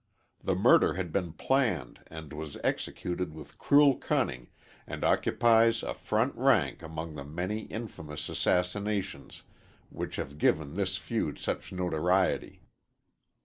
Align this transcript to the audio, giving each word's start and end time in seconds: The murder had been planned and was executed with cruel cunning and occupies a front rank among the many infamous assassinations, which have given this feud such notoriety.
The 0.43 0.55
murder 0.55 0.95
had 0.95 1.11
been 1.13 1.33
planned 1.33 1.99
and 2.07 2.33
was 2.33 2.57
executed 2.63 3.35
with 3.35 3.59
cruel 3.59 3.93
cunning 3.97 4.49
and 4.87 5.03
occupies 5.03 5.83
a 5.83 5.93
front 5.93 6.33
rank 6.35 6.81
among 6.81 7.13
the 7.13 7.23
many 7.23 7.65
infamous 7.65 8.27
assassinations, 8.27 9.43
which 9.91 10.15
have 10.15 10.39
given 10.39 10.73
this 10.73 10.97
feud 10.97 11.37
such 11.37 11.71
notoriety. 11.71 12.63